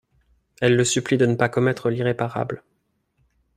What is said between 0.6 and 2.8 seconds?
Elle le supplie de ne pas commettre l’irréparable.